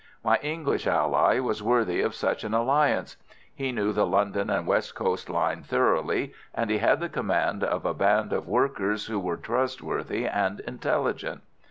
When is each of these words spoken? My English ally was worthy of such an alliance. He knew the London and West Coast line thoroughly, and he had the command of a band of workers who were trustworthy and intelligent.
My 0.23 0.37
English 0.41 0.87
ally 0.87 1.37
was 1.39 1.61
worthy 1.61 2.01
of 2.01 2.15
such 2.15 2.43
an 2.43 2.55
alliance. 2.55 3.17
He 3.53 3.71
knew 3.71 3.93
the 3.93 4.07
London 4.07 4.49
and 4.49 4.65
West 4.65 4.95
Coast 4.95 5.29
line 5.29 5.61
thoroughly, 5.61 6.33
and 6.55 6.71
he 6.71 6.79
had 6.79 6.99
the 6.99 7.07
command 7.07 7.63
of 7.63 7.85
a 7.85 7.93
band 7.93 8.33
of 8.33 8.47
workers 8.47 9.05
who 9.05 9.19
were 9.19 9.37
trustworthy 9.37 10.25
and 10.25 10.59
intelligent. 10.61 11.43